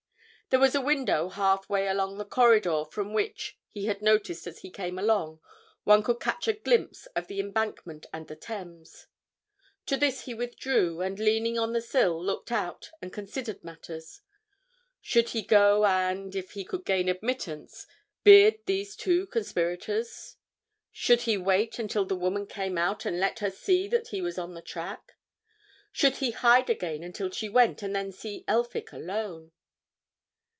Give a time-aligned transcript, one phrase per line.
[0.49, 4.59] There was a window half way along the corridor from which, he had noticed as
[4.59, 5.39] he came along,
[5.85, 9.07] one could catch a glimpse of the Embankment and the Thames;
[9.85, 14.23] to this he withdrew, and leaning on the sill looked out and considered matters.
[14.99, 20.35] Should he go and—if he could gain admittance—beard these two conspirators?
[20.91, 24.37] Should he wait until the woman came out and let her see that he was
[24.37, 25.13] on the track?
[25.93, 29.53] Should he hide again until she went, and then see Elphick alone?